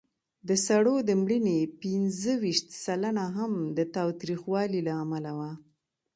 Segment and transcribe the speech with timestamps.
[0.47, 5.51] د سړو د مړینې پینځهویشت سلنه هم د تاوتریخوالي له امله وه.